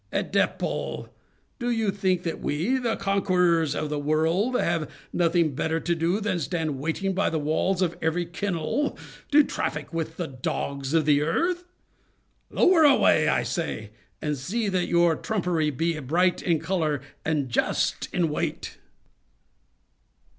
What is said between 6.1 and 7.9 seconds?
than stand waiting by the walls